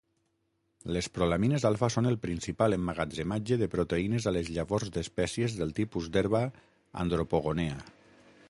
Les 0.95 1.07
prolamines 1.17 1.65
alfa 1.69 1.89
són 1.95 2.11
el 2.11 2.17
principal 2.23 2.77
emmagatzematge 2.77 3.59
de 3.63 3.69
proteïnes 3.75 4.27
a 4.27 4.35
les 4.39 4.49
llavors 4.57 4.93
d'espècies 4.97 5.59
del 5.61 5.77
tipus 5.81 6.09
d'herba 6.17 6.45
Andropogonea. 7.05 7.79